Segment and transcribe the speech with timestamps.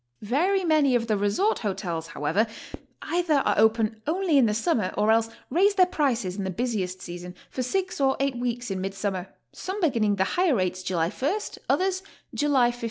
[0.23, 2.47] Very many of the resort hotels, however,
[3.03, 7.03] either are open only in the summer or else raise their prices in the busiest
[7.03, 11.11] season, for six or eight weeks in mid summer, some beginning the higher rates July
[11.11, 11.25] t,
[11.69, 12.01] others
[12.33, 12.79] July 15.